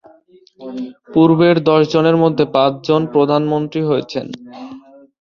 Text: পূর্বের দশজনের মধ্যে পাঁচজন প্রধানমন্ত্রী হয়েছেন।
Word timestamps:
পূর্বের 1.13 1.55
দশজনের 1.63 2.17
মধ্যে 2.17 2.45
পাঁচজন 2.55 3.01
প্রধানমন্ত্রী 3.13 3.81
হয়েছেন। 3.81 4.25